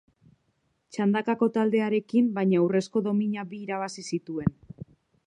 [0.95, 4.57] Txandakako taldearekin, baina, urrezko domina bi irabazi zituen.